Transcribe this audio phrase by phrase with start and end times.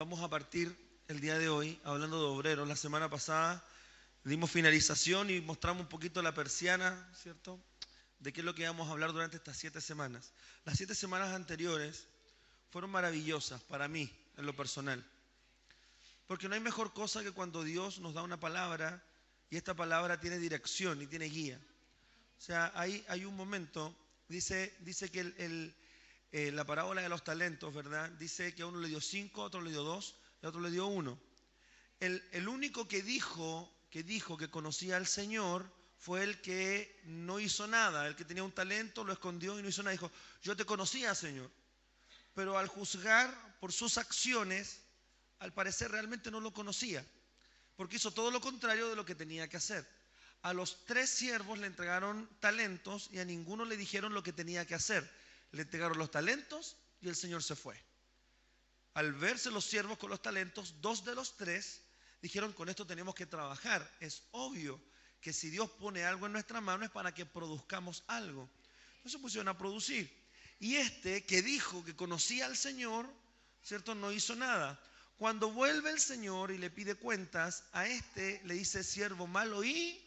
[0.00, 0.72] Vamos a partir
[1.08, 2.68] el día de hoy hablando de obreros.
[2.68, 3.64] La semana pasada
[4.22, 7.60] dimos finalización y mostramos un poquito la persiana, ¿cierto?
[8.20, 10.32] De qué es lo que vamos a hablar durante estas siete semanas.
[10.64, 12.06] Las siete semanas anteriores
[12.70, 15.04] fueron maravillosas para mí, en lo personal.
[16.28, 19.02] Porque no hay mejor cosa que cuando Dios nos da una palabra
[19.50, 21.60] y esta palabra tiene dirección y tiene guía.
[22.38, 23.92] O sea, hay, hay un momento,
[24.28, 25.74] dice, dice que el
[26.30, 28.10] eh, la parábola de los talentos, ¿verdad?
[28.10, 30.60] Dice que a uno le dio cinco, a otro le dio dos, y a otro
[30.60, 31.18] le dio uno.
[32.00, 37.40] El, el único que dijo, que dijo que conocía al Señor fue el que no
[37.40, 39.92] hizo nada, el que tenía un talento, lo escondió y no hizo nada.
[39.92, 40.12] Dijo,
[40.42, 41.50] yo te conocía, Señor.
[42.34, 44.80] Pero al juzgar por sus acciones,
[45.38, 47.04] al parecer realmente no lo conocía,
[47.74, 49.88] porque hizo todo lo contrario de lo que tenía que hacer.
[50.42, 54.66] A los tres siervos le entregaron talentos y a ninguno le dijeron lo que tenía
[54.66, 55.10] que hacer
[55.52, 57.80] le entregaron los talentos y el Señor se fue.
[58.94, 61.82] Al verse los siervos con los talentos, dos de los tres
[62.20, 63.88] dijeron, con esto tenemos que trabajar.
[64.00, 64.80] Es obvio
[65.20, 68.48] que si Dios pone algo en nuestra mano es para que produzcamos algo.
[68.96, 70.12] Entonces pusieron a producir.
[70.60, 73.08] Y este que dijo que conocía al Señor,
[73.62, 73.94] ¿cierto?
[73.94, 74.80] No hizo nada.
[75.16, 80.00] Cuando vuelve el Señor y le pide cuentas, a este le dice siervo malo y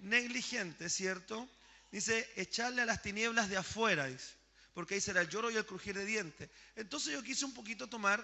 [0.00, 1.48] negligente, ¿cierto?
[1.90, 4.43] Dice, echarle a las tinieblas de afuera, dice
[4.74, 6.50] porque ahí será el lloro y el crujir de dientes.
[6.74, 8.22] Entonces yo quise un poquito tomar,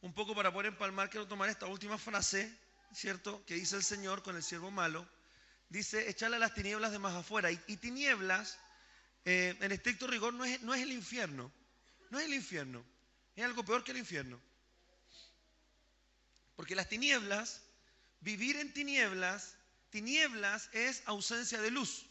[0.00, 2.52] un poco para poder empalmar, quiero tomar esta última frase,
[2.92, 3.44] ¿cierto?
[3.46, 5.08] Que dice el Señor con el siervo malo.
[5.68, 7.50] Dice, echarle a las tinieblas de más afuera.
[7.50, 8.58] Y, tinieblas,
[9.24, 11.50] eh, en estricto rigor, no es, no es el infierno.
[12.10, 12.84] No es el infierno.
[13.36, 14.40] Es algo peor que el infierno.
[16.56, 17.62] Porque las tinieblas,
[18.20, 19.56] vivir en tinieblas,
[19.90, 22.06] tinieblas es ausencia de luz.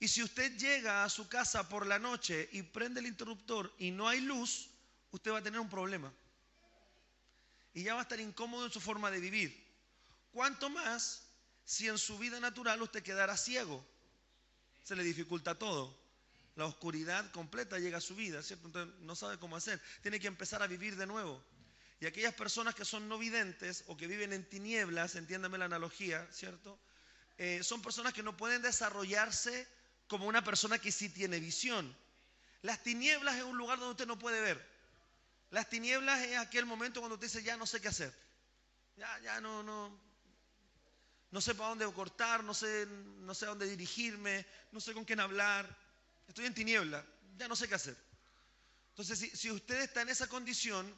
[0.00, 3.90] Y si usted llega a su casa por la noche y prende el interruptor y
[3.90, 4.70] no hay luz,
[5.10, 6.12] usted va a tener un problema.
[7.74, 9.68] Y ya va a estar incómodo en su forma de vivir.
[10.32, 11.22] ¿Cuánto más
[11.64, 13.84] si en su vida natural usted quedara ciego?
[14.84, 15.96] Se le dificulta todo.
[16.54, 18.66] La oscuridad completa llega a su vida, ¿cierto?
[18.66, 19.80] Entonces no sabe cómo hacer.
[20.02, 21.42] Tiene que empezar a vivir de nuevo.
[22.00, 26.26] Y aquellas personas que son no videntes o que viven en tinieblas, entiéndame la analogía,
[26.32, 26.78] ¿cierto?
[27.36, 29.66] Eh, son personas que no pueden desarrollarse
[30.08, 31.94] como una persona que sí tiene visión.
[32.62, 34.66] Las tinieblas es un lugar donde usted no puede ver.
[35.50, 38.12] Las tinieblas es aquel momento cuando usted dice, ya no sé qué hacer.
[38.96, 39.96] Ya, ya no, no,
[41.30, 45.04] no sé para dónde cortar, no sé, no sé a dónde dirigirme, no sé con
[45.04, 45.68] quién hablar.
[46.26, 47.04] Estoy en tiniebla,
[47.36, 47.96] ya no sé qué hacer.
[48.90, 50.92] Entonces, si, si usted está en esa condición,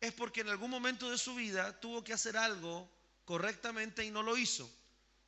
[0.00, 2.88] es porque en algún momento de su vida tuvo que hacer algo
[3.24, 4.70] correctamente y no lo hizo.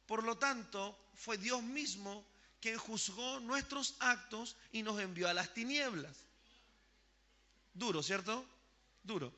[0.07, 2.25] Por lo tanto, fue Dios mismo
[2.61, 6.17] quien juzgó nuestros actos y nos envió a las tinieblas.
[7.75, 8.45] Duro, ¿cierto?
[9.03, 9.33] Duro.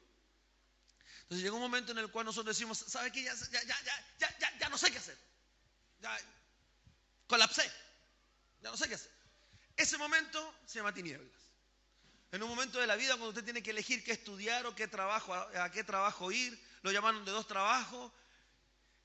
[1.22, 3.22] Entonces llegó un momento en el cual nosotros decimos, ¿sabe qué?
[3.22, 3.76] Ya, ya, ya,
[4.18, 5.16] ya, ya, ya no sé qué hacer.
[6.00, 6.18] Ya
[7.26, 7.70] colapsé.
[8.62, 9.12] Ya no sé qué hacer.
[9.76, 11.40] Ese momento se llama tinieblas.
[12.32, 14.88] En un momento de la vida cuando usted tiene que elegir qué estudiar o qué
[14.88, 18.12] trabajo, a, qué trabajo ir, lo llamaron de dos trabajos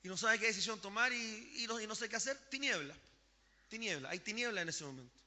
[0.02, 2.96] y no sabe qué decisión tomar y, y, no, y no sé qué hacer, tinieblas.
[3.68, 5.18] Tiniebla, hay tiniebla en ese momento.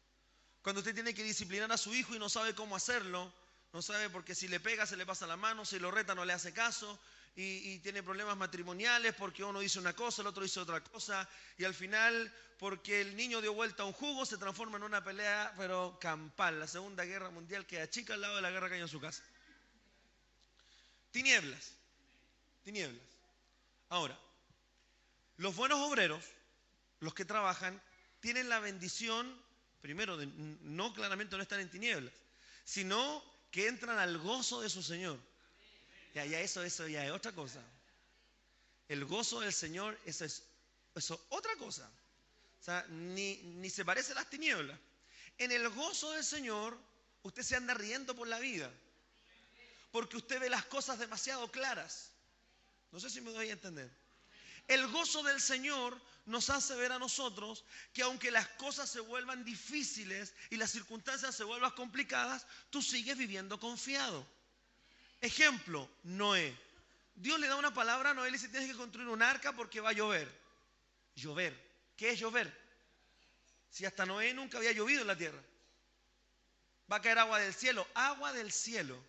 [0.62, 3.34] Cuando usted tiene que disciplinar a su hijo y no sabe cómo hacerlo,
[3.72, 6.26] no sabe porque si le pega se le pasa la mano, si lo reta no
[6.26, 7.00] le hace caso
[7.36, 11.64] y, tiene problemas matrimoniales porque uno dice una cosa, el otro dice otra cosa y
[11.64, 15.54] al final porque el niño dio vuelta a un jugo se transforma en una pelea
[15.58, 18.82] pero campal, la segunda guerra mundial queda chica al lado de la guerra que hay
[18.82, 19.24] en su casa.
[21.12, 21.74] Tinieblas,
[22.64, 23.02] tinieblas.
[23.88, 24.20] Ahora,
[25.38, 26.24] los buenos obreros,
[27.00, 27.82] los que trabajan,
[28.19, 29.41] tienen la bendición,
[29.81, 32.13] primero, no claramente no estar en tinieblas,
[32.63, 35.19] sino que entran al gozo de su Señor.
[36.13, 37.62] Ya, ya eso, eso ya es otra cosa.
[38.88, 40.44] El gozo del Señor, eso es
[40.96, 41.90] eso, otra cosa.
[42.59, 44.78] O sea, ni, ni se parece a las tinieblas.
[45.38, 46.78] En el gozo del Señor,
[47.24, 48.72] usted se anda riendo por la vida.
[49.91, 52.11] Porque usted ve las cosas demasiado claras.
[52.91, 53.90] No sé si me doy a entender.
[54.70, 59.44] El gozo del Señor nos hace ver a nosotros que aunque las cosas se vuelvan
[59.44, 64.24] difíciles y las circunstancias se vuelvan complicadas, tú sigues viviendo confiado.
[65.22, 66.56] Ejemplo, Noé.
[67.16, 69.54] Dios le da una palabra a Noé y le dice, tienes que construir un arca
[69.54, 70.32] porque va a llover.
[71.16, 71.60] Llover.
[71.98, 72.56] ¿Qué es llover?
[73.72, 75.42] Si hasta Noé nunca había llovido en la tierra.
[76.92, 79.04] Va a caer agua del cielo, agua del cielo.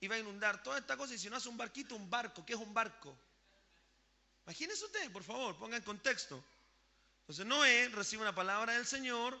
[0.00, 1.14] Y va a inundar toda esta cosa.
[1.14, 2.44] Y si no hace un barquito, un barco.
[2.44, 3.16] ¿Qué es un barco?
[4.46, 6.42] Imagínese usted, por favor, ponga en contexto.
[7.20, 9.36] Entonces Noé recibe una palabra del Señor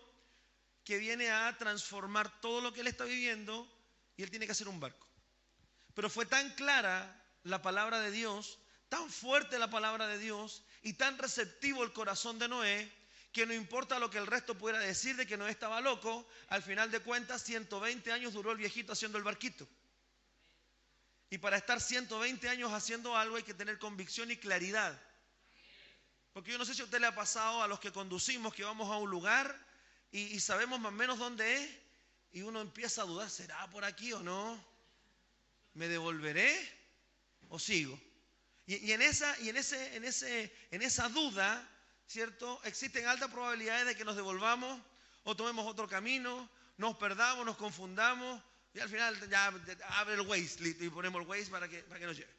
[0.84, 3.68] que viene a transformar todo lo que él está viviendo
[4.16, 5.06] y él tiene que hacer un barco.
[5.94, 8.58] Pero fue tan clara la palabra de Dios,
[8.88, 12.92] tan fuerte la palabra de Dios y tan receptivo el corazón de Noé,
[13.30, 16.64] que no importa lo que el resto pudiera decir de que Noé estaba loco, al
[16.64, 19.68] final de cuentas 120 años duró el viejito haciendo el barquito.
[21.30, 25.00] Y para estar 120 años haciendo algo hay que tener convicción y claridad.
[26.32, 28.62] Porque yo no sé si a usted le ha pasado a los que conducimos que
[28.62, 29.58] vamos a un lugar
[30.12, 31.70] y, sabemos más o menos dónde es
[32.32, 34.62] y uno empieza a dudar, ¿será por aquí o no?
[35.74, 36.54] ¿Me devolveré
[37.48, 37.98] o sigo?
[38.66, 41.68] Y, en, esa, y en, ese, en, ese, en esa duda,
[42.06, 42.60] ¿cierto?
[42.64, 44.80] Existen altas probabilidades de que nos devolvamos
[45.24, 48.42] o tomemos otro camino, nos perdamos, nos confundamos
[48.76, 49.46] y al final ya
[49.98, 52.30] abre el Waze y ponemos el Waze para que, para que nos lleve.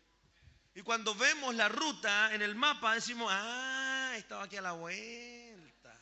[0.75, 5.99] Y cuando vemos la ruta en el mapa decimos, ah, estaba aquí a la vuelta.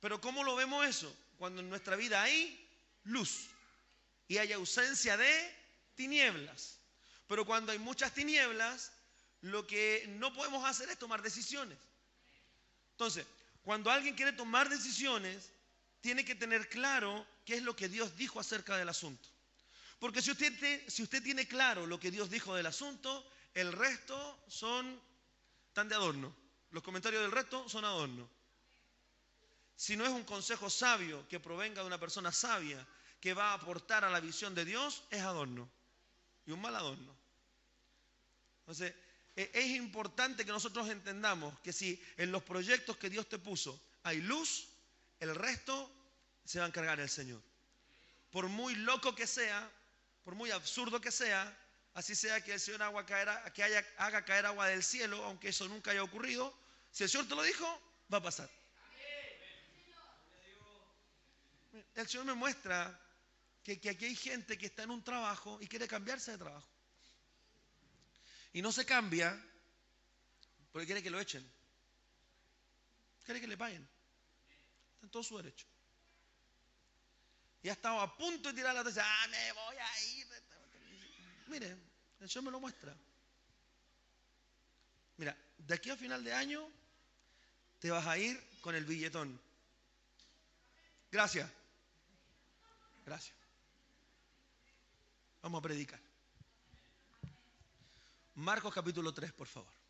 [0.00, 1.14] Pero ¿cómo lo vemos eso?
[1.36, 2.66] Cuando en nuestra vida hay
[3.04, 3.48] luz
[4.26, 5.54] y hay ausencia de
[5.94, 6.78] tinieblas.
[7.28, 8.90] Pero cuando hay muchas tinieblas,
[9.42, 11.78] lo que no podemos hacer es tomar decisiones.
[12.92, 13.26] Entonces,
[13.64, 15.51] cuando alguien quiere tomar decisiones,
[16.02, 19.28] tiene que tener claro qué es lo que Dios dijo acerca del asunto.
[19.98, 24.44] Porque si usted, si usted tiene claro lo que Dios dijo del asunto, el resto
[24.48, 25.00] son
[25.72, 26.34] tan de adorno.
[26.72, 28.28] Los comentarios del resto son adorno.
[29.76, 32.86] Si no es un consejo sabio que provenga de una persona sabia
[33.20, 35.70] que va a aportar a la visión de Dios, es adorno.
[36.46, 37.16] Y un mal adorno.
[38.62, 38.92] Entonces,
[39.36, 43.80] e, es importante que nosotros entendamos que si en los proyectos que Dios te puso
[44.02, 44.71] hay luz,
[45.22, 45.88] el resto
[46.44, 47.40] se va a encargar el Señor.
[48.32, 49.70] Por muy loco que sea,
[50.24, 51.56] por muy absurdo que sea,
[51.94, 53.14] así sea que el Señor agua que
[53.62, 56.52] haya, haga caer agua del cielo, aunque eso nunca haya ocurrido,
[56.90, 57.66] si el Señor te lo dijo,
[58.12, 58.50] va a pasar.
[61.94, 62.98] El Señor me muestra
[63.62, 66.68] que, que aquí hay gente que está en un trabajo y quiere cambiarse de trabajo.
[68.52, 69.40] Y no se cambia
[70.72, 71.48] porque quiere que lo echen.
[73.24, 73.88] Quiere que le paguen.
[75.02, 75.66] En todo su derecho.
[77.62, 79.02] Y ha estado a punto de tirar la tesis.
[79.04, 80.26] Ah, me voy a ir.
[81.48, 81.76] Mire,
[82.20, 82.96] el Señor me lo muestra.
[85.16, 86.68] Mira, de aquí a final de año
[87.78, 89.40] te vas a ir con el billetón.
[91.10, 91.48] Gracias.
[93.04, 93.36] Gracias.
[95.42, 96.00] Vamos a predicar.
[98.36, 99.81] Marcos capítulo 3, por favor.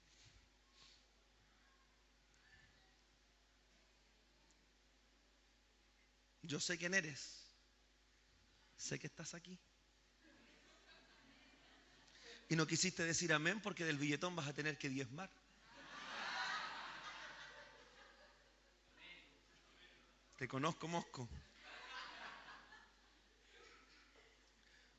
[6.42, 7.42] Yo sé quién eres
[8.82, 9.58] sé que estás aquí.
[12.48, 15.30] Y no quisiste decir amén porque del billetón vas a tener que diezmar.
[20.36, 21.28] Te conozco, Mosco.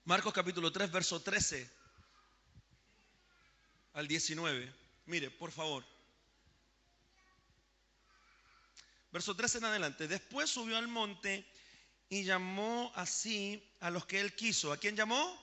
[0.05, 1.69] Marcos capítulo 3, verso 13
[3.93, 4.73] al 19.
[5.05, 5.92] Mire, por favor.
[9.13, 10.07] Verso 13 en adelante.
[10.07, 11.45] Después subió al monte
[12.09, 14.73] y llamó así a los que él quiso.
[14.73, 15.39] ¿A quién llamó?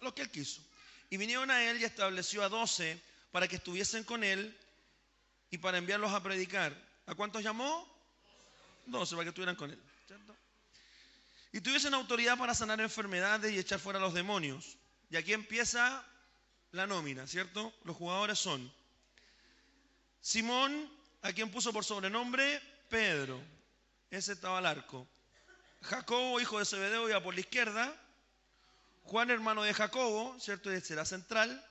[0.00, 0.62] A los que él quiso.
[1.10, 3.02] Y vinieron a él y estableció a doce
[3.32, 4.56] para que estuviesen con él
[5.50, 6.72] y para enviarlos a predicar.
[7.06, 7.86] ¿A cuántos llamó?
[8.86, 9.82] Doce para que estuvieran con él.
[11.50, 14.76] Y tuviesen autoridad para sanar enfermedades y echar fuera a los demonios.
[15.10, 16.06] Y aquí empieza
[16.70, 17.74] la nómina, ¿cierto?
[17.82, 18.72] Los jugadores son
[20.20, 23.40] Simón, a quien puso por sobrenombre Pedro.
[24.10, 25.06] Ese estaba al arco.
[25.82, 27.94] Jacobo, hijo de Zebedeo, iba por la izquierda.
[29.02, 30.70] Juan, hermano de Jacobo, ¿cierto?
[30.70, 31.64] Este era central.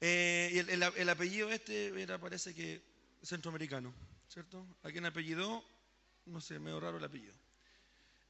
[0.00, 2.82] Eh, y el, apellido este era, parece que
[3.22, 3.94] centroamericano,
[4.28, 4.66] ¿cierto?
[4.82, 5.64] ¿A quién apellidó?
[6.26, 7.34] No sé, medio raro el apellido.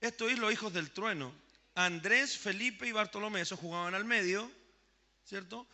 [0.01, 1.35] Estos es los hijos del trueno.
[1.75, 4.51] Andrés, Felipe y Bartolomé, esos jugaban al medio,
[5.25, 5.67] ¿cierto?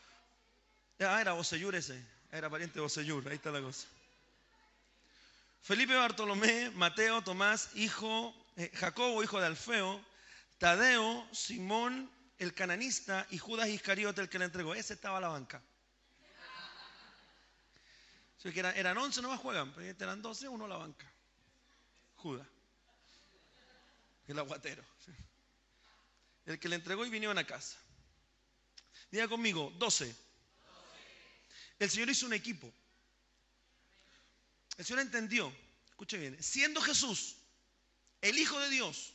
[0.99, 3.87] Ah, era Boseyur ese, era pariente de Boseyur, ahí está la cosa.
[5.61, 10.03] Felipe Bartolomé, Mateo, Tomás, hijo, eh, Jacobo, hijo de Alfeo,
[10.59, 14.75] Tadeo, Simón, el cananista y Judas Iscariote, el que le entregó.
[14.75, 15.63] Ese estaba a la banca.
[18.43, 21.07] que eran, eran 11 nomás juegan, pero este eran 12, uno a la banca.
[22.17, 22.47] Judas.
[24.27, 24.83] El aguatero.
[26.47, 27.79] El que le entregó y vinieron a casa.
[29.11, 30.32] Diga conmigo, 12.
[31.83, 32.73] El Señor hizo un equipo.
[34.77, 35.53] El Señor entendió,
[35.89, 37.35] escuche bien, siendo Jesús
[38.21, 39.13] el Hijo de Dios,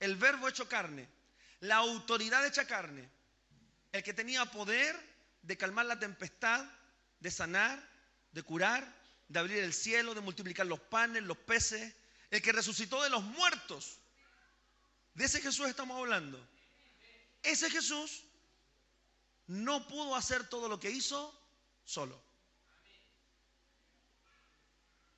[0.00, 1.08] el verbo hecho carne,
[1.60, 3.08] la autoridad hecha carne,
[3.92, 4.98] el que tenía poder
[5.42, 6.68] de calmar la tempestad,
[7.20, 7.80] de sanar,
[8.32, 8.84] de curar,
[9.28, 11.94] de abrir el cielo, de multiplicar los panes, los peces,
[12.30, 13.98] el que resucitó de los muertos.
[15.14, 16.44] De ese Jesús estamos hablando.
[17.44, 18.24] ese Jesús
[19.46, 21.38] no pudo hacer todo lo que hizo
[21.84, 22.20] solo.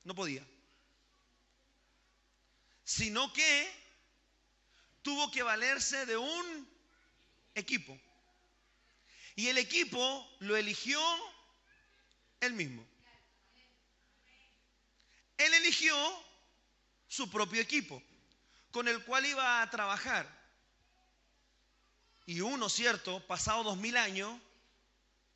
[0.05, 0.47] No podía.
[2.85, 3.85] Sino que
[5.03, 6.69] tuvo que valerse de un
[7.55, 7.99] equipo.
[9.37, 11.01] Y el equipo lo eligió
[12.41, 12.87] él mismo.
[15.39, 15.97] Él eligió
[17.09, 18.03] su propio equipo
[18.71, 20.29] con el cual iba a trabajar.
[22.27, 24.41] Y uno, cierto, pasado dos mil años,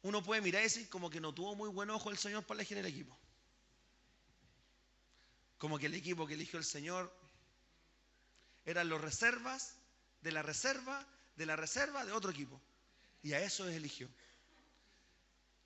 [0.02, 2.60] uno puede mirar y decir como que no tuvo muy buen ojo el Señor para
[2.60, 3.18] elegir el equipo.
[5.58, 7.12] Como que el equipo que eligió el Señor
[8.64, 9.74] eran los reservas
[10.22, 11.04] de la reserva,
[11.36, 12.60] de la reserva de otro equipo.
[13.22, 14.08] Y a eso es eligió.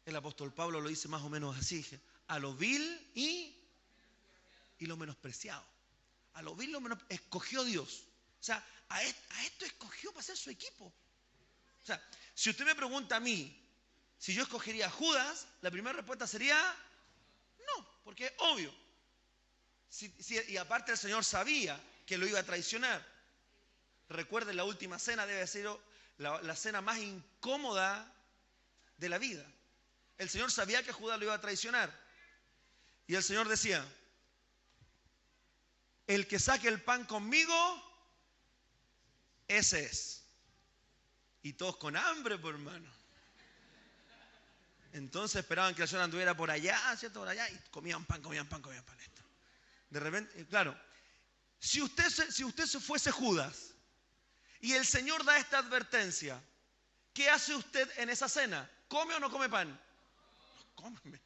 [0.07, 1.85] El apóstol Pablo lo dice más o menos así,
[2.29, 3.55] a lo vil y,
[4.79, 5.65] y lo menospreciado.
[6.35, 8.07] A lo vil lo menos escogió Dios.
[8.41, 10.87] O sea, a, a esto escogió para ser su equipo.
[10.87, 12.03] O sea,
[12.35, 13.62] si usted me pregunta a mí
[14.23, 16.57] si yo escogería a Judas, la primera respuesta sería
[17.67, 18.73] no, porque es obvio.
[20.47, 23.05] y aparte el Señor sabía que lo iba a traicionar.
[24.09, 25.69] Recuerden, la última cena debe ser
[26.19, 28.15] la, la cena más incómoda
[28.97, 29.45] de la vida.
[30.19, 31.93] El Señor sabía que Judas lo iba a traicionar.
[33.09, 33.85] Y el Señor decía,
[36.07, 37.53] el que saque el pan conmigo,
[39.49, 40.23] ese es.
[41.43, 43.02] Y todos con hambre, por hermano.
[44.93, 47.21] Entonces esperaban que el Señor anduviera por allá, ¿cierto?
[47.21, 49.01] Por allá, y comían pan, comían pan, comían pan.
[49.01, 49.23] Esto.
[49.89, 50.79] De repente, eh, claro,
[51.59, 53.73] si usted, si usted se fuese Judas
[54.61, 56.43] y el Señor da esta advertencia,
[57.15, 58.71] ¿qué hace usted en esa cena?
[58.89, 59.69] ¿Come o no come pan?
[59.71, 61.21] No come.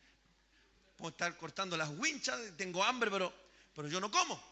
[0.97, 3.35] Puedo estar cortando las winchas, tengo hambre, pero,
[3.75, 4.43] pero yo no como.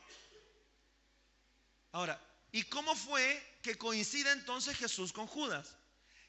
[1.92, 5.76] Ahora, ¿y cómo fue que coincide entonces Jesús con Judas?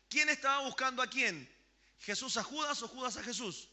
[0.08, 1.50] ¿Quién estaba buscando a quién?
[2.00, 3.70] ¿Jesús a Judas o Judas a Jesús?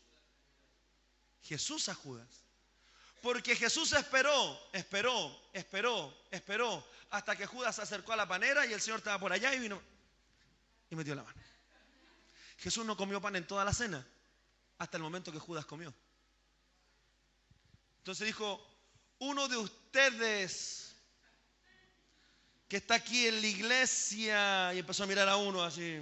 [1.42, 2.44] Jesús a Judas.
[3.20, 8.72] Porque Jesús esperó, esperó, esperó, esperó, hasta que Judas se acercó a la panera y
[8.72, 9.80] el Señor estaba por allá y vino
[10.90, 11.40] y metió la mano.
[12.58, 14.06] Jesús no comió pan en toda la cena,
[14.78, 15.94] hasta el momento que Judas comió.
[17.98, 18.64] Entonces dijo,
[19.20, 20.96] uno de ustedes
[22.68, 26.00] que está aquí en la iglesia, y empezó a mirar a uno así.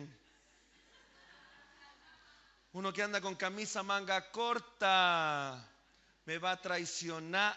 [2.72, 5.68] Uno que anda con camisa manga corta
[6.24, 7.56] me va a traicionar.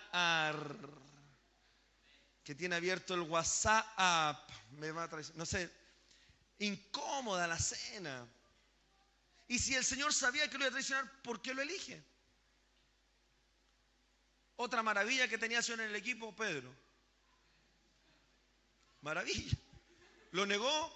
[2.43, 5.37] Que tiene abierto el WhatsApp me va a traicionar.
[5.37, 5.71] No sé,
[6.59, 8.27] incómoda la cena.
[9.47, 12.03] Y si el Señor sabía que lo iba a traicionar, ¿por qué lo elige?
[14.55, 16.73] Otra maravilla que tenía en el equipo, Pedro.
[19.01, 19.57] Maravilla.
[20.31, 20.91] Lo negó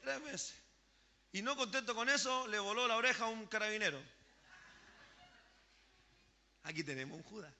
[0.00, 0.54] tres veces.
[1.32, 4.02] Y no contento con eso, le voló la oreja a un carabinero.
[6.64, 7.54] Aquí tenemos un Judas.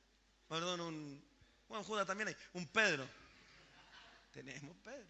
[0.48, 1.24] Perdón, un.
[1.68, 2.36] Bueno, Judas también hay.
[2.54, 3.08] Un Pedro.
[4.32, 5.08] Tenemos Pedro.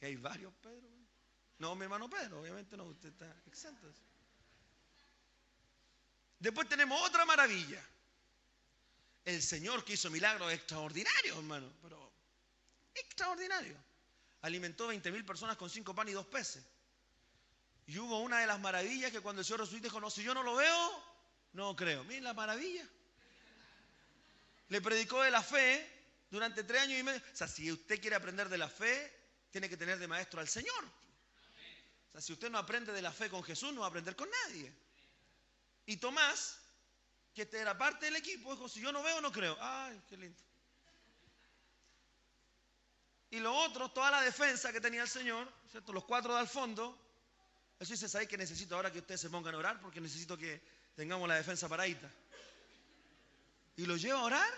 [0.00, 0.88] Y hay varios Pedro.
[1.58, 3.86] No, mi hermano Pedro, obviamente no, usted está exento.
[6.38, 7.82] Después tenemos otra maravilla.
[9.24, 12.10] El Señor que hizo milagros extraordinarios, hermano, pero
[12.94, 13.76] extraordinario
[14.42, 16.64] alimentó 20 mil personas con cinco panes y dos peces.
[17.86, 20.32] Y hubo una de las maravillas que cuando el Señor Jesús dijo, no, si yo
[20.32, 21.04] no lo veo,
[21.54, 22.04] no creo.
[22.04, 22.86] Miren la maravilla.
[24.68, 25.88] Le predicó de la fe
[26.30, 27.20] durante tres años y medio.
[27.32, 29.12] O sea, si usted quiere aprender de la fe,
[29.50, 30.84] tiene que tener de maestro al Señor.
[32.08, 34.14] O sea, si usted no aprende de la fe con Jesús, no va a aprender
[34.14, 34.72] con nadie.
[35.86, 36.60] Y Tomás,
[37.34, 39.56] que era parte del equipo, dijo, si yo no veo, no creo.
[39.60, 40.40] Ay, qué lindo.
[43.30, 45.92] Y lo otro, toda la defensa que tenía el Señor, ¿cierto?
[45.92, 46.98] los cuatro de al fondo,
[47.78, 49.80] eso dice, ¿sabes que necesito ahora que ustedes se pongan a orar?
[49.80, 50.60] Porque necesito que
[50.96, 52.10] tengamos la defensa paradita.
[53.76, 54.52] Y lo lleva a orar,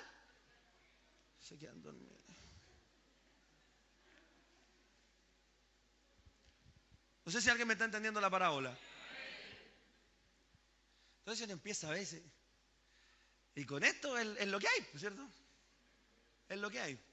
[1.38, 2.18] se quedan dormidos.
[7.24, 8.76] No sé si alguien me está entendiendo la parábola.
[11.18, 12.22] Entonces él empieza a veces.
[13.54, 15.28] Y con esto es, lo que hay, ¿cierto?
[16.48, 17.11] Es lo que hay.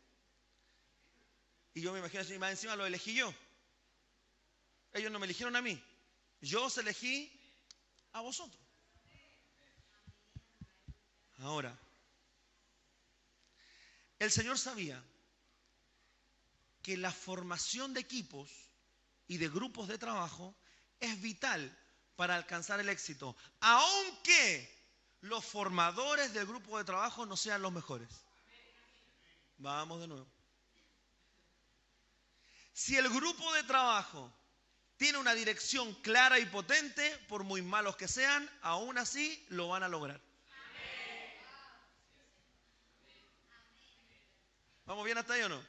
[1.73, 3.33] Y yo me imagino más encima lo elegí yo.
[4.93, 5.81] Ellos no me eligieron a mí.
[6.41, 7.31] Yo os elegí
[8.13, 8.61] a vosotros.
[11.39, 11.77] Ahora,
[14.17, 15.01] el Señor sabía
[16.81, 18.49] que la formación de equipos
[19.27, 20.55] y de grupos de trabajo
[20.99, 21.77] es vital
[22.15, 24.79] para alcanzar el éxito, aunque
[25.21, 28.09] los formadores del grupo de trabajo no sean los mejores.
[29.57, 30.38] Vamos de nuevo.
[32.79, 34.33] Si el grupo de trabajo
[34.95, 39.83] tiene una dirección clara y potente, por muy malos que sean, aún así lo van
[39.83, 40.21] a lograr.
[44.85, 45.61] ¿Vamos bien hasta ahí o no?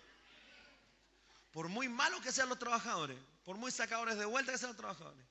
[1.51, 4.79] Por muy malos que sean los trabajadores, por muy sacadores de vuelta que sean los
[4.79, 5.27] trabajadores,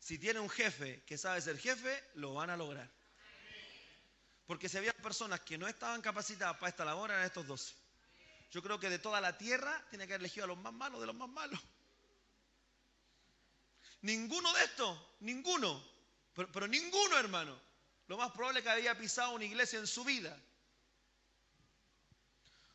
[0.00, 2.90] si tiene un jefe que sabe ser jefe, lo van a lograr.
[4.48, 7.72] Porque si había personas que no estaban capacitadas para esta labor, eran estos 12.
[8.50, 11.00] Yo creo que de toda la tierra tiene que haber elegido a los más malos
[11.00, 11.60] de los más malos.
[14.02, 15.84] Ninguno de estos, ninguno,
[16.34, 17.60] pero, ninguno hermano.
[18.08, 20.36] Lo más probable es que había pisado una iglesia en su vida.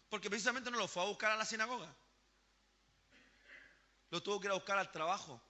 [0.09, 1.93] Porque precisamente no lo fue a buscar a la sinagoga.
[4.11, 5.41] Lo tuvo que ir a buscar al trabajo.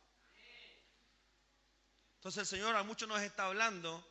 [2.15, 4.03] Entonces el Señor a muchos nos está hablando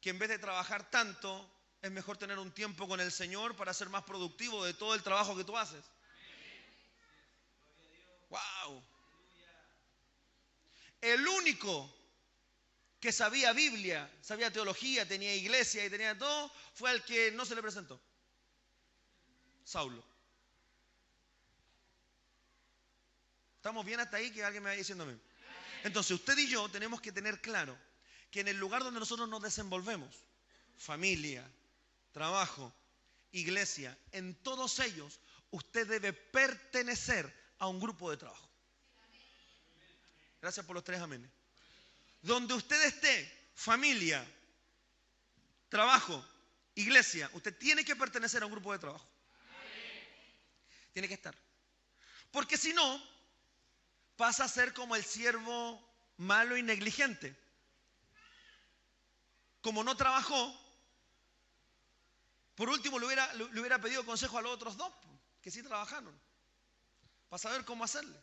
[0.00, 1.48] que en vez de trabajar tanto,
[1.82, 5.02] es mejor tener un tiempo con el Señor para ser más productivo de todo el
[5.02, 5.84] trabajo que tú haces.
[8.30, 8.84] ¡Wow!
[11.00, 11.94] El único
[13.00, 17.54] que sabía Biblia, sabía teología, tenía iglesia y tenía todo, fue el que no se
[17.54, 18.00] le presentó.
[19.64, 20.04] Saulo.
[23.56, 24.30] ¿Estamos bien hasta ahí?
[24.32, 25.16] Que alguien me vaya diciéndome.
[25.84, 27.78] Entonces, usted y yo tenemos que tener claro
[28.30, 30.24] que en el lugar donde nosotros nos desenvolvemos,
[30.76, 31.48] familia,
[32.18, 32.74] trabajo,
[33.30, 35.20] iglesia, en todos ellos,
[35.52, 38.50] usted debe pertenecer a un grupo de trabajo.
[40.42, 41.30] Gracias por los tres amenes.
[42.20, 44.26] Donde usted esté, familia,
[45.68, 46.26] trabajo,
[46.74, 49.08] iglesia, usted tiene que pertenecer a un grupo de trabajo.
[50.92, 51.36] Tiene que estar.
[52.32, 53.00] Porque si no,
[54.16, 55.80] pasa a ser como el siervo
[56.16, 57.36] malo y negligente.
[59.60, 60.67] Como no trabajó,
[62.58, 64.92] por último le hubiera, le hubiera pedido consejo a los otros dos,
[65.40, 66.12] que sí trabajaron,
[67.28, 68.20] para saber cómo hacerle.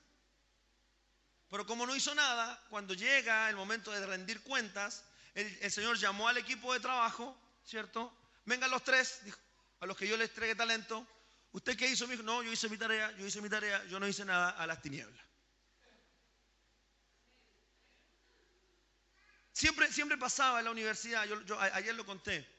[1.49, 6.27] Pero como no hizo nada, cuando llega el momento de rendir cuentas, el, Señor llamó
[6.27, 8.13] al equipo de trabajo, ¿cierto?
[8.43, 9.39] Vengan los tres, dijo,
[9.79, 11.07] a los que yo les entregué talento.
[11.53, 12.05] ¿Usted qué hizo?
[12.05, 14.49] Me dijo, no, yo hice mi tarea, yo hice mi tarea, yo no hice nada
[14.49, 15.25] a las tinieblas.
[19.53, 22.54] Siempre, siempre pasaba en la universidad, yo, ayer lo conté,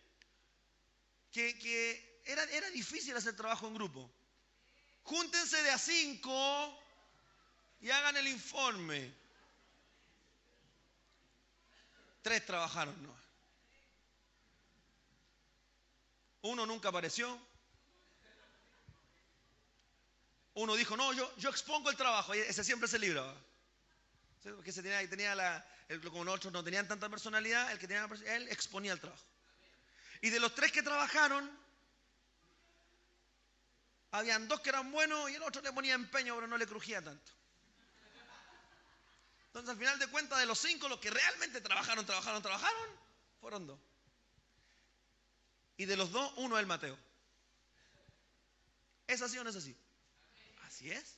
[1.37, 4.11] que, era, era difícil hacer trabajo en grupo.
[5.03, 6.83] Júntense de a cinco
[7.81, 9.13] y hagan el informe.
[12.23, 13.15] Tres trabajaron, no.
[16.43, 17.39] Uno nunca apareció.
[20.55, 22.35] Uno dijo, no, yo, yo expongo el trabajo.
[22.35, 23.37] Y ese siempre se libraba.
[24.43, 25.65] Porque se tenía, tenía la,
[26.11, 29.25] como nosotros no tenían tanta personalidad, el que tenía él exponía el trabajo.
[30.21, 31.51] Y de los tres que trabajaron,
[34.13, 37.03] habían dos que eran buenos y el otro le ponía empeño, pero no le crujía
[37.03, 37.33] tanto.
[39.47, 42.91] Entonces, al final de cuentas, de los cinco, los que realmente trabajaron, trabajaron, trabajaron,
[43.41, 43.79] fueron dos.
[45.79, 46.99] Y de los dos, uno es el Mateo.
[49.07, 49.77] ¿Es así o no es así?
[50.67, 51.17] Así es.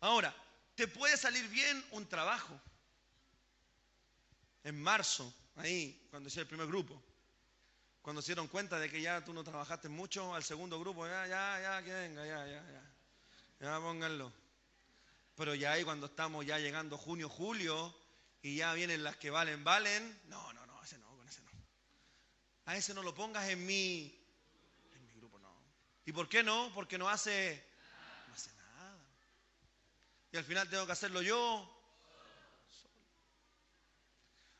[0.00, 0.34] Ahora,
[0.74, 2.60] te puede salir bien un trabajo.
[4.64, 7.02] En marzo, ahí, cuando hice el primer grupo,
[8.02, 11.26] cuando se dieron cuenta de que ya tú no trabajaste mucho, al segundo grupo, ya,
[11.26, 12.96] ya, ya, que venga, ya, ya, ya.
[13.58, 14.32] Ya pónganlo.
[15.34, 17.94] Pero ya ahí cuando estamos ya llegando junio, julio,
[18.42, 21.50] y ya vienen las que valen, valen, no, no, no, ese no, con ese no.
[22.66, 24.16] A ese no lo pongas en mi,
[24.94, 25.52] en mi grupo, no.
[26.04, 26.70] ¿Y por qué no?
[26.74, 27.62] Porque no hace,
[28.28, 28.98] no hace nada.
[30.32, 31.75] Y al final tengo que hacerlo yo.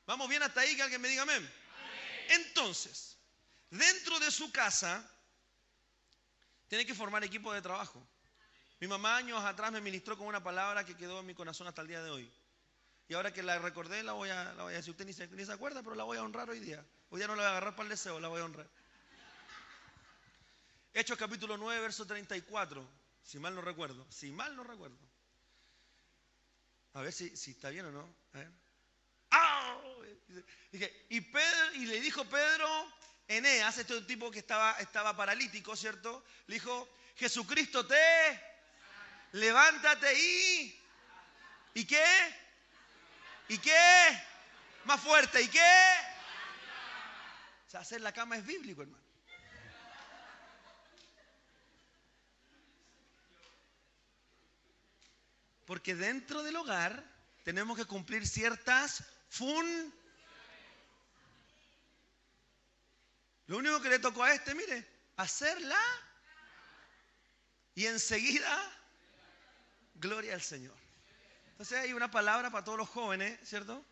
[0.06, 1.52] Vamos bien hasta ahí, que alguien me diga amén.
[2.28, 3.16] Entonces,
[3.70, 5.04] dentro de su casa,
[6.68, 8.06] tiene que formar equipo de trabajo.
[8.80, 11.82] Mi mamá años atrás me ministró con una palabra que quedó en mi corazón hasta
[11.82, 12.32] el día de hoy.
[13.08, 14.90] Y ahora que la recordé, la voy a, la voy a decir.
[14.90, 16.84] Usted ni se, ni se acuerda, pero la voy a honrar hoy día.
[17.08, 18.68] Hoy día no la voy a agarrar para el deseo, la voy a honrar.
[20.92, 22.86] Hechos capítulo 9, verso 34.
[23.22, 24.06] Si mal no recuerdo.
[24.10, 24.98] Si mal no recuerdo.
[26.94, 28.14] A ver si, si está bien o no.
[28.32, 28.65] A ver.
[31.08, 32.92] Y, Pedro, y le dijo Pedro,
[33.28, 36.24] Eneas, este tipo que estaba, estaba paralítico, ¿cierto?
[36.46, 37.96] Le dijo, Jesucristo te
[39.32, 40.82] levántate y...
[41.74, 42.04] ¿Y qué?
[43.48, 44.22] ¿Y qué?
[44.84, 45.42] Más fuerte.
[45.42, 45.60] ¿Y qué?
[47.66, 49.04] O sea, hacer la cama es bíblico, hermano.
[55.66, 57.04] Porque dentro del hogar
[57.42, 59.92] tenemos que cumplir ciertas fun.
[63.46, 64.84] Lo único que le tocó a este, mire,
[65.16, 65.78] hacerla
[67.74, 68.72] y enseguida
[69.94, 70.74] Gloria al Señor.
[71.52, 73.84] Entonces hay una palabra para todos los jóvenes, ¿cierto?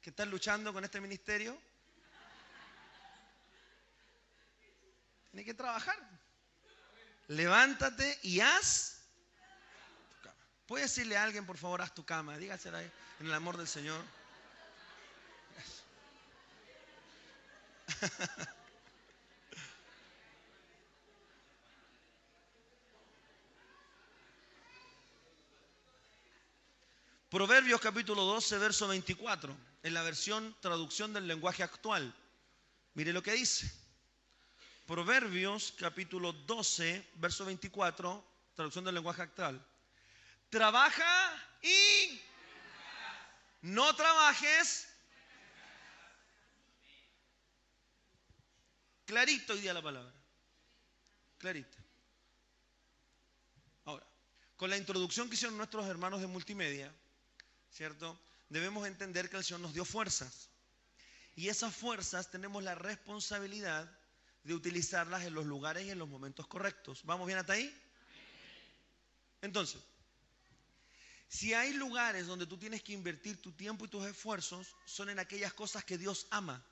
[0.00, 1.56] Que están luchando con este ministerio.
[5.30, 5.96] Tienes que trabajar.
[7.28, 9.02] Levántate y haz
[10.08, 10.36] tu cama.
[10.66, 12.38] ¿Puedes decirle a alguien, por favor, haz tu cama?
[12.38, 14.02] Dígasela en el amor del Señor.
[27.30, 32.14] Proverbios capítulo 12, verso 24, en la versión traducción del lenguaje actual.
[32.94, 33.70] Mire lo que dice.
[34.86, 39.62] Proverbios capítulo 12, verso 24, traducción del lenguaje actual.
[40.48, 41.32] Trabaja
[41.62, 42.20] y
[43.62, 44.88] no trabajes.
[49.08, 50.12] Clarito hoy día la palabra.
[51.38, 51.78] Clarito.
[53.86, 54.06] Ahora,
[54.54, 56.94] con la introducción que hicieron nuestros hermanos de multimedia,
[57.70, 58.20] ¿cierto?
[58.50, 60.50] Debemos entender que el Señor nos dio fuerzas.
[61.36, 63.90] Y esas fuerzas tenemos la responsabilidad
[64.44, 67.00] de utilizarlas en los lugares y en los momentos correctos.
[67.04, 67.74] ¿Vamos bien hasta ahí?
[69.40, 69.80] Entonces,
[71.28, 75.18] si hay lugares donde tú tienes que invertir tu tiempo y tus esfuerzos, son en
[75.18, 76.62] aquellas cosas que Dios ama.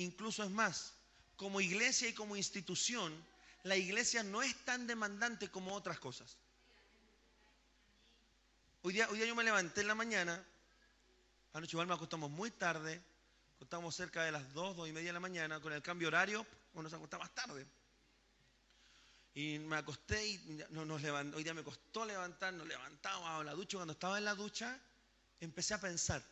[0.00, 0.94] Incluso es más,
[1.36, 3.12] como iglesia y como institución,
[3.64, 6.38] la iglesia no es tan demandante como otras cosas.
[8.80, 10.42] Hoy día, yo me levanté en la mañana,
[11.52, 12.98] anoche igual me acostamos muy tarde,
[13.56, 16.46] acostamos cerca de las 2, 2 y media de la mañana, con el cambio horario,
[16.72, 17.66] uno se acuesta más tarde.
[19.34, 23.44] Y me acosté y no, nos levantó, hoy día me costó levantar, nos levantamos a
[23.44, 23.76] la ducha.
[23.76, 24.80] Cuando estaba en la ducha,
[25.40, 26.24] empecé a pensar.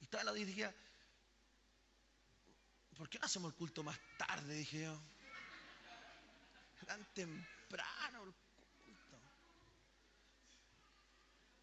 [0.00, 0.74] Y estaba en la ducha y dije,
[3.00, 4.56] ¿por qué no hacemos el culto más tarde?
[4.56, 5.00] Dije yo.
[6.86, 8.34] Tan temprano el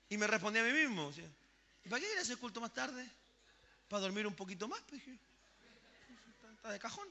[0.10, 1.12] Y me respondí a mí mismo.
[1.86, 3.08] ¿Y para qué ir a ese culto más tarde?
[3.88, 4.82] ¿Para dormir un poquito más?
[4.89, 5.04] Pues,
[6.56, 7.08] está de cajón.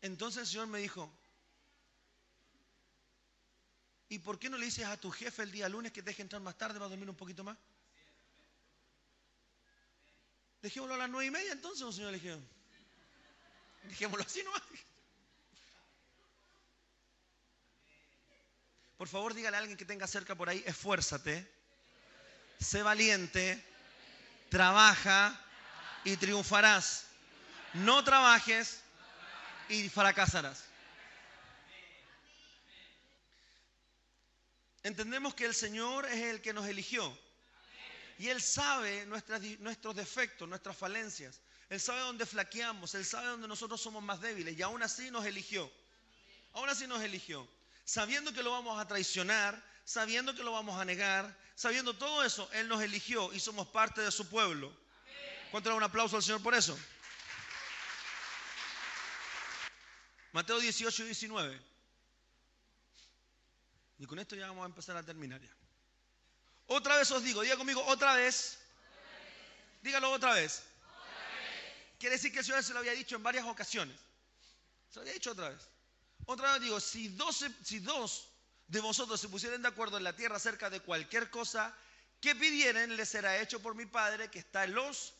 [0.00, 1.08] Entonces el Señor me dijo,
[4.08, 6.22] ¿y por qué no le dices a tu jefe el día lunes que te deje
[6.22, 7.56] entrar más tarde para dormir un poquito más?
[10.62, 12.38] Dejémoslo a las nueve y media entonces, señor le dije.
[13.84, 14.62] Dejémoslo así nomás.
[18.96, 21.52] Por favor, dígale a alguien que tenga cerca por ahí, esfuérzate,
[22.60, 23.60] sé valiente,
[24.48, 25.36] trabaja
[26.04, 27.06] y triunfarás.
[27.74, 28.80] No trabajes
[29.68, 30.64] y fracasarás.
[34.84, 37.18] Entendemos que el Señor es el que nos eligió.
[38.22, 41.40] Y Él sabe nuestros defectos, nuestras falencias.
[41.68, 42.94] Él sabe dónde flaqueamos.
[42.94, 44.56] Él sabe dónde nosotros somos más débiles.
[44.56, 45.68] Y aún así nos eligió.
[46.52, 47.48] Aún así nos eligió
[47.84, 52.48] sabiendo que lo vamos a traicionar, sabiendo que lo vamos a negar, sabiendo todo eso,
[52.52, 54.72] Él nos eligió y somos parte de su pueblo.
[55.50, 56.78] ¿Cuánto da un aplauso al Señor por eso?
[60.32, 61.60] Mateo 18 y 19.
[63.98, 65.61] Y con esto ya vamos a empezar a terminar ya.
[66.66, 68.58] Otra vez os digo, diga conmigo, otra vez.
[69.82, 70.62] Dígalo otra vez.
[71.98, 73.96] Quiere decir que el Señor se lo había dicho en varias ocasiones.
[74.90, 75.68] Se lo había dicho otra vez.
[76.26, 78.28] Otra vez digo, si dos, si dos
[78.68, 81.74] de vosotros se pusieran de acuerdo en la tierra acerca de cualquier cosa
[82.20, 85.14] que pidieren, les será hecho por mi Padre que está en los...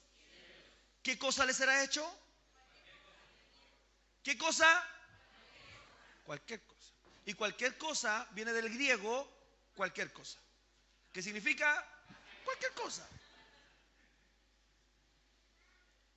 [1.02, 2.02] ¿Qué cosa les será hecho?
[4.22, 4.66] ¿Qué cosa?
[6.24, 6.92] Cualquier cosa.
[7.26, 9.28] Y cualquier cosa viene del griego
[9.74, 10.38] cualquier cosa.
[11.12, 11.86] ¿Qué significa?
[12.44, 13.08] Cualquier cosa.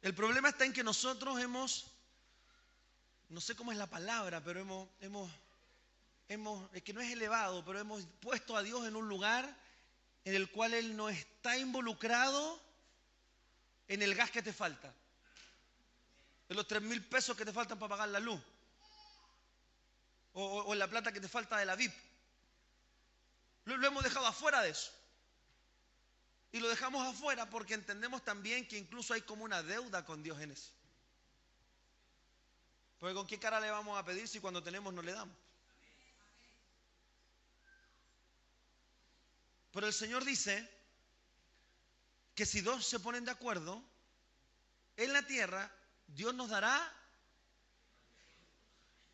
[0.02, 1.96] El problema está en que nosotros hemos
[3.30, 5.32] no sé cómo es la palabra, pero hemos, hemos,
[6.30, 9.54] hemos, es que no es elevado, pero hemos puesto a Dios en un lugar
[10.24, 12.62] en el cual Él no está involucrado
[13.88, 14.94] en el gas que te falta,
[16.50, 18.40] en los tres mil pesos que te faltan para pagar la luz,
[20.34, 21.94] o, en la plata que te falta de la VIP.
[23.66, 24.92] Lo, hemos dejado afuera de eso.
[26.52, 30.40] Y lo dejamos afuera porque entendemos también que incluso hay como una deuda con Dios
[30.40, 30.72] en eso.
[33.00, 35.36] Porque con qué cara le vamos a pedir si cuando tenemos no le damos.
[39.74, 40.70] Pero el Señor dice
[42.34, 43.84] que si dos se ponen de acuerdo
[44.96, 45.70] en la tierra,
[46.08, 46.94] Dios nos dará...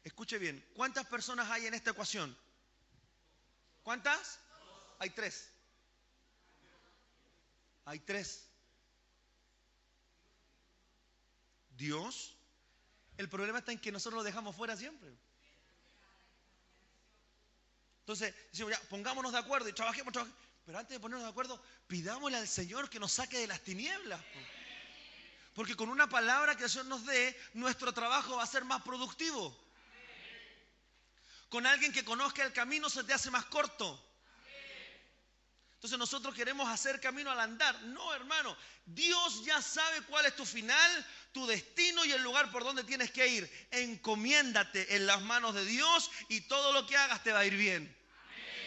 [0.04, 2.36] Escuche bien, ¿cuántas personas hay en esta ecuación?
[3.84, 4.40] ¿Cuántas?
[5.00, 5.50] Hay tres.
[7.86, 8.48] Hay tres.
[11.78, 12.36] Dios,
[13.18, 15.12] El problema está en que nosotros lo dejamos fuera siempre.
[18.00, 20.42] Entonces, decimos, ya, pongámonos de acuerdo y trabajemos, trabajemos.
[20.66, 24.22] Pero antes de ponernos de acuerdo, pidámosle al Señor que nos saque de las tinieblas.
[25.54, 28.82] Porque con una palabra que el Señor nos dé, nuestro trabajo va a ser más
[28.84, 29.56] productivo.
[31.52, 34.02] Con alguien que conozca el camino se te hace más corto.
[35.74, 37.78] Entonces nosotros queremos hacer camino al andar.
[37.82, 38.56] No, hermano.
[38.86, 43.12] Dios ya sabe cuál es tu final, tu destino y el lugar por donde tienes
[43.12, 43.68] que ir.
[43.70, 47.58] Encomiéndate en las manos de Dios y todo lo que hagas te va a ir
[47.58, 47.94] bien.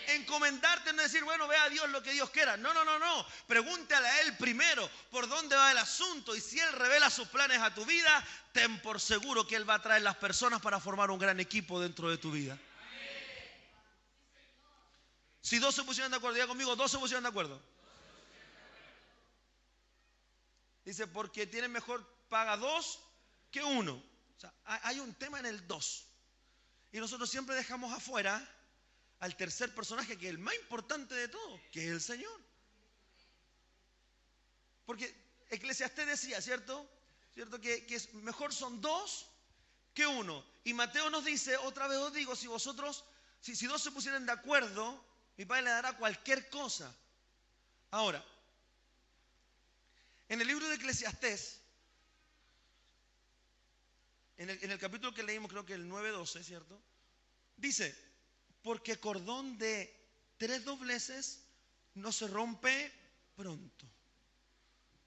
[0.09, 2.59] Encomendarte no decir, bueno, ve a Dios lo que Dios quiera.
[2.59, 3.27] No, no, no, no.
[3.47, 6.37] Pregúntale a Él primero por dónde va el asunto.
[6.37, 9.77] Y si Él revela sus planes a tu vida, ten por seguro que Él va
[9.77, 12.59] a traer las personas para formar un gran equipo dentro de tu vida.
[15.45, 17.61] Si dos se pusieron de acuerdo, diga conmigo, dos se pusieron de acuerdo.
[20.87, 22.99] Dice, porque tiene mejor paga dos
[23.51, 23.93] que uno.
[23.93, 26.07] O sea, hay un tema en el dos.
[26.93, 28.43] Y nosotros siempre dejamos afuera
[29.21, 32.41] al tercer personaje, que es el más importante de todo, que es el Señor.
[34.87, 35.15] Porque
[35.51, 36.89] Eclesiastés decía, ¿cierto?
[37.35, 37.61] ¿Cierto?
[37.61, 39.27] Que, que mejor son dos
[39.93, 40.43] que uno.
[40.65, 43.05] Y Mateo nos dice, otra vez os digo, si vosotros,
[43.43, 45.05] si, si dos se pusieran de acuerdo,
[45.37, 46.95] mi Padre le dará cualquier cosa.
[47.91, 48.25] Ahora,
[50.29, 51.61] en el libro de Eclesiastés,
[54.37, 56.81] en el, capítulo que leímos, creo que el 9.12, ¿cierto?
[57.57, 57.97] Dice,
[58.63, 59.95] porque cordón de
[60.39, 61.45] tres dobleces
[61.95, 62.93] no se rompe
[63.37, 63.87] pronto.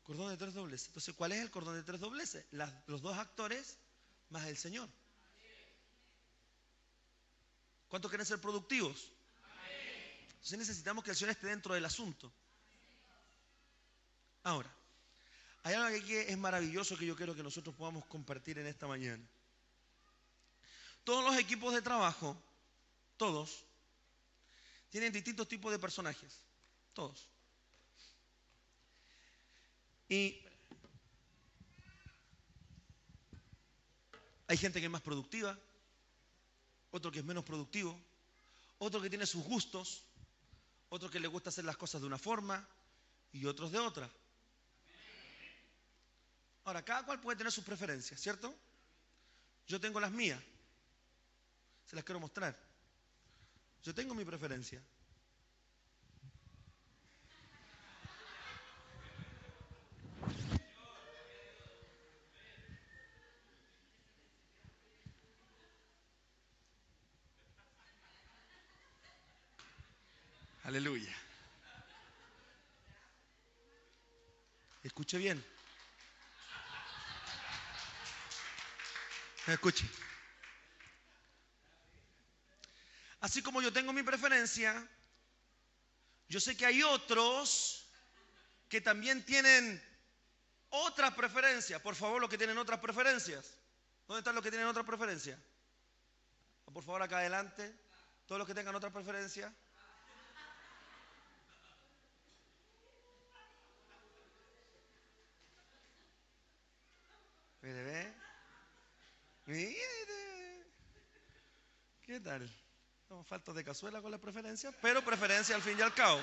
[0.03, 0.87] Cordón de tres dobleces.
[0.87, 2.45] Entonces, ¿cuál es el cordón de tres dobleces?
[2.85, 3.77] los dos actores
[4.29, 4.87] más el Señor.
[7.89, 9.11] ¿Cuántos quieren ser productivos?
[10.37, 12.31] Entonces necesitamos que el Señor esté dentro del asunto.
[14.43, 14.73] Ahora,
[15.63, 19.27] hay algo que es maravilloso que yo quiero que nosotros podamos compartir en esta mañana.
[21.03, 22.41] Todos los equipos de trabajo,
[23.17, 23.65] todos,
[24.89, 26.39] tienen distintos tipos de personajes.
[26.93, 27.27] Todos.
[30.07, 30.41] Y
[34.47, 35.59] hay gente que es más productiva,
[36.91, 37.99] otro que es menos productivo,
[38.79, 40.03] otro que tiene sus gustos,
[40.89, 42.67] otros que les gusta hacer las cosas de una forma
[43.33, 44.09] y otros de otra.
[46.65, 48.53] Ahora, cada cual puede tener sus preferencias, ¿cierto?
[49.67, 50.41] Yo tengo las mías.
[51.85, 52.57] Se las quiero mostrar.
[53.83, 54.81] Yo tengo mi preferencia.
[70.67, 71.15] Aleluya.
[74.83, 75.41] Escuche bien.
[79.47, 79.89] Escuche.
[83.21, 84.85] Así como yo tengo mi preferencia,
[86.27, 87.87] yo sé que hay otros
[88.67, 89.81] que también tienen
[90.67, 91.79] otras preferencias.
[91.79, 93.57] Por favor, los que tienen otras preferencias.
[94.05, 95.39] ¿Dónde están los que tienen otras preferencias?
[96.65, 97.73] Por favor, acá adelante.
[98.25, 99.49] Todos los que tengan otras preferencias.
[107.67, 108.13] Mire, ve.
[109.47, 110.65] Mire.
[112.05, 112.49] ¿Qué tal?
[113.09, 116.21] No falta de cazuela con la preferencia, pero preferencia al fin y al cabo.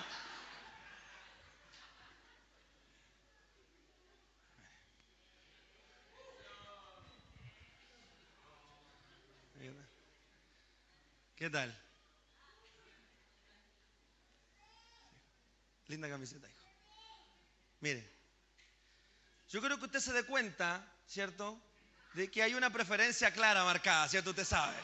[11.37, 11.79] ¿Qué tal?
[15.89, 16.65] Linda camiseta, hijo.
[17.81, 18.11] Mire,
[19.51, 21.61] yo creo que usted se dé cuenta ¿cierto?
[22.15, 24.31] De que hay una preferencia clara marcada, ¿cierto?
[24.31, 24.77] Usted sabe.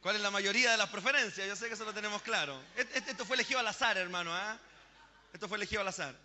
[0.00, 1.46] ¿Cuál es la mayoría de las preferencias?
[1.46, 2.60] Yo sé que eso lo tenemos claro.
[2.76, 4.58] Esto fue elegido al azar, hermano, ¿ah?
[5.32, 6.16] Esto fue elegido al azar.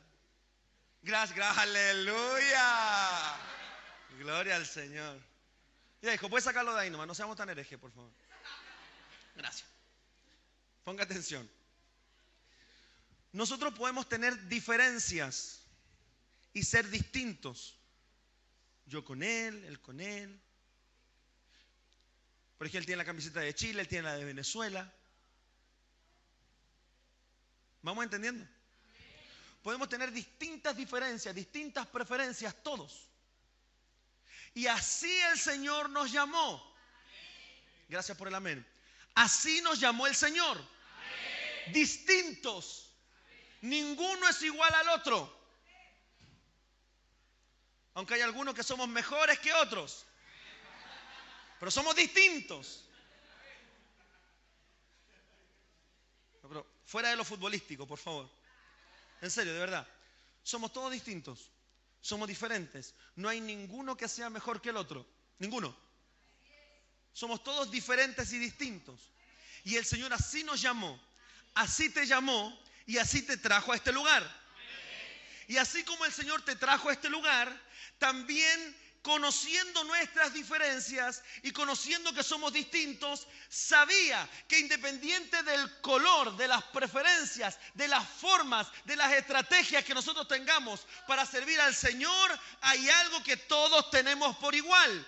[1.03, 3.35] Gracias, gracias, aleluya.
[4.17, 5.19] Gloria al Señor.
[6.01, 8.11] Ya, hijo, puedes sacarlo de ahí nomás, no seamos tan herejes, por favor.
[9.35, 9.67] Gracias.
[10.83, 11.49] Ponga atención.
[13.31, 15.61] Nosotros podemos tener diferencias
[16.53, 17.77] y ser distintos.
[18.85, 20.41] Yo con él, él con él.
[22.57, 24.91] Por ejemplo, él tiene la camiseta de Chile, él tiene la de Venezuela.
[27.81, 28.47] ¿Vamos entendiendo?
[29.61, 33.07] Podemos tener distintas diferencias, distintas preferencias, todos.
[34.53, 36.75] Y así el Señor nos llamó.
[37.89, 38.65] Gracias por el amén.
[39.13, 40.57] Así nos llamó el Señor.
[41.71, 42.91] Distintos.
[43.61, 45.36] Ninguno es igual al otro.
[47.97, 50.05] Aunque hay algunos que somos mejores que otros.
[51.59, 52.83] Pero somos distintos.
[56.85, 58.29] Fuera de lo futbolístico, por favor.
[59.19, 59.87] En serio, de verdad.
[60.43, 61.49] Somos todos distintos.
[61.99, 62.93] Somos diferentes.
[63.15, 65.03] No hay ninguno que sea mejor que el otro.
[65.39, 65.75] Ninguno.
[67.13, 69.09] Somos todos diferentes y distintos.
[69.63, 71.01] Y el Señor así nos llamó.
[71.55, 72.55] Así te llamó
[72.85, 74.23] y así te trajo a este lugar.
[75.47, 77.66] Y así como el Señor te trajo a este lugar,
[77.97, 78.75] también
[79.07, 86.61] conociendo nuestras diferencias y conociendo que somos distintos, sabía que independiente del color, de las
[86.65, 92.89] preferencias, de las formas, de las estrategias que nosotros tengamos para servir al Señor, hay
[92.89, 95.07] algo que todos tenemos por igual.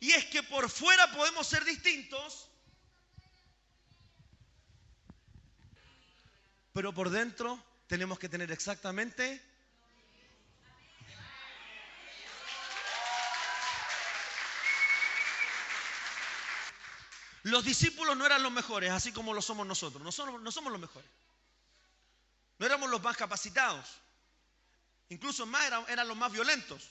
[0.00, 2.48] Y es que por fuera podemos ser distintos,
[6.72, 9.49] pero por dentro tenemos que tener exactamente
[17.50, 20.02] Los discípulos no eran los mejores, así como lo somos nosotros.
[20.02, 21.08] No somos, no somos los mejores.
[22.58, 23.86] No éramos los más capacitados.
[25.08, 26.82] Incluso más eran, eran los más violentos.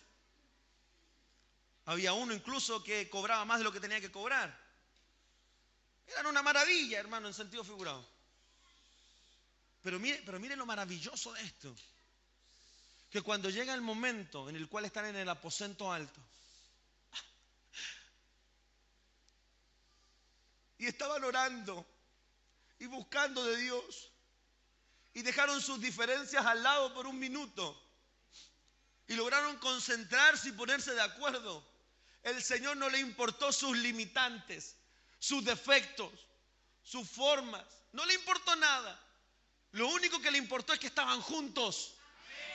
[1.85, 4.55] Había uno incluso que cobraba más de lo que tenía que cobrar.
[6.07, 8.05] Eran una maravilla, hermano, en sentido figurado.
[9.81, 11.73] Pero mire, pero mire lo maravilloso de esto.
[13.09, 16.19] Que cuando llega el momento en el cual están en el aposento alto,
[20.79, 21.85] y estaban orando
[22.79, 24.11] y buscando de Dios.
[25.13, 27.79] Y dejaron sus diferencias al lado por un minuto.
[29.07, 31.67] Y lograron concentrarse y ponerse de acuerdo.
[32.23, 34.77] El Señor no le importó sus limitantes,
[35.19, 36.11] sus defectos,
[36.81, 37.65] sus formas.
[37.91, 38.99] No le importó nada.
[39.71, 41.95] Lo único que le importó es que estaban juntos,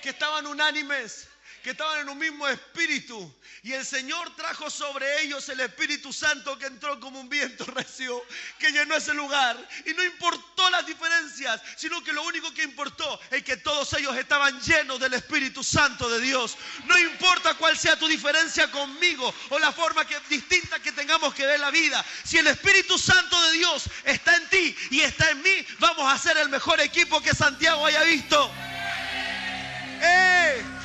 [0.02, 1.28] que estaban unánimes,
[1.64, 3.35] que estaban en un mismo espíritu.
[3.62, 8.22] Y el Señor trajo sobre ellos el Espíritu Santo que entró como un viento recio,
[8.59, 9.57] que llenó ese lugar.
[9.87, 14.14] Y no importó las diferencias, sino que lo único que importó es que todos ellos
[14.14, 16.59] estaban llenos del Espíritu Santo de Dios.
[16.85, 21.61] No importa cuál sea tu diferencia conmigo o la forma distinta que tengamos que ver
[21.61, 22.05] la vida.
[22.24, 26.18] Si el Espíritu Santo de Dios está en ti y está en mí, vamos a
[26.18, 28.53] ser el mejor equipo que Santiago haya visto.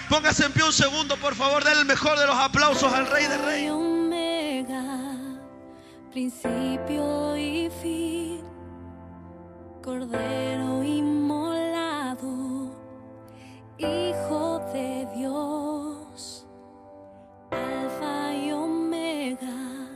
[0.10, 3.28] Póngase en pie un segundo, por favor, den el mejor de los aplausos al Rey
[3.28, 3.72] de Reyes.
[3.72, 5.15] Omega,
[6.12, 8.41] Principio y fin,
[9.84, 12.76] Cordero inmolado,
[13.78, 16.48] Hijo de Dios,
[17.52, 19.91] Alfa y Omega,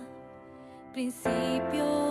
[0.94, 2.03] principio